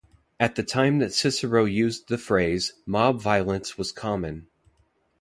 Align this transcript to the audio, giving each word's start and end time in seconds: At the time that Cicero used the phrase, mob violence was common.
At 0.39 0.55
the 0.55 0.63
time 0.63 0.97
that 0.97 1.13
Cicero 1.13 1.65
used 1.65 2.07
the 2.09 2.17
phrase, 2.17 2.73
mob 2.87 3.21
violence 3.21 3.77
was 3.77 3.91
common. 3.91 4.47